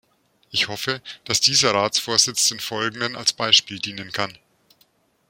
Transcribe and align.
Ich 0.49 0.67
hoffe, 0.67 0.99
dass 1.25 1.41
dieser 1.41 1.75
Ratsvorsitz 1.75 2.47
den 2.49 2.59
folgenden 2.59 3.15
als 3.15 3.33
Beispiel 3.33 3.77
dienen 3.77 4.11
kann. 4.11 4.35